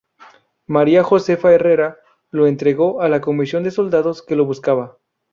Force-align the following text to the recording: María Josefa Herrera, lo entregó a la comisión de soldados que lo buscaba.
María 0.65 1.03
Josefa 1.03 1.53
Herrera, 1.53 1.99
lo 2.31 2.47
entregó 2.47 3.03
a 3.03 3.07
la 3.07 3.21
comisión 3.21 3.63
de 3.63 3.69
soldados 3.69 4.23
que 4.23 4.35
lo 4.35 4.45
buscaba. 4.45 4.97